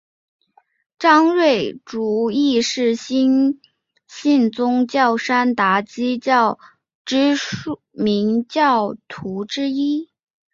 [0.97, 3.61] 张瑞竹亦是新
[4.07, 6.57] 兴宗教山达基教
[7.05, 7.35] 知
[7.91, 10.09] 名教徒之一。